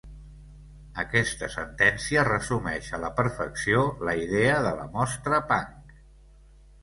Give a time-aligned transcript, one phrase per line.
[1.01, 5.93] Aquesta sentència resumeix a la perfecció la idea de la mostra Punk.